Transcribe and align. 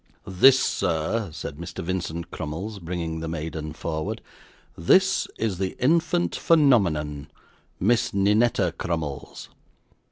'This, 0.25 0.59
sir,' 0.59 1.29
said 1.31 1.57
Mr. 1.57 1.83
Vincent 1.83 2.31
Crummles, 2.31 2.79
bringing 2.79 3.19
the 3.19 3.27
maiden 3.27 3.71
forward, 3.71 4.19
'this 4.75 5.27
is 5.37 5.59
the 5.59 5.75
infant 5.79 6.35
phenomenon 6.35 7.29
Miss 7.79 8.11
Ninetta 8.11 8.73
Crummles. 8.79 9.49